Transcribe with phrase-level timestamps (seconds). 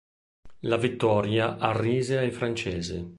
[0.61, 3.07] La vittoria arrise ai francesi.